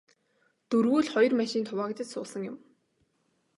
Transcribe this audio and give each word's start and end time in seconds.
Дөрвүүл 0.69 1.07
хоёр 1.13 1.33
машинд 1.41 1.65
хуваагдаж 1.69 2.07
суусан 2.11 2.41
юм. 2.51 2.57